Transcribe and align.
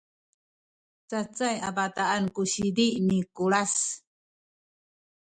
cacay 1.09 1.57
a 1.67 1.69
bataan 1.77 2.23
ku 2.35 2.41
sizi 2.53 2.87
ni 3.07 3.17
Kulas 3.35 3.73